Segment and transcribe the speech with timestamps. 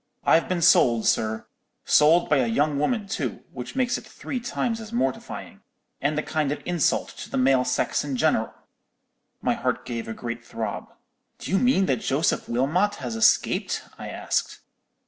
[0.23, 4.91] I've been sold, sir—sold by a young woman too, which makes it three times as
[4.91, 5.61] mortifying,
[6.01, 8.51] and a kind of insult to the male sex in general!'
[9.43, 10.87] "My heart gave a great throb.
[11.37, 13.83] "'Do you mean that Joseph Wilmot has escaped?
[13.99, 14.61] I asked.